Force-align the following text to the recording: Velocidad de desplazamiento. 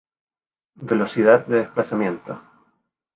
Velocidad 0.89 1.45
de 1.47 1.57
desplazamiento. 1.57 2.41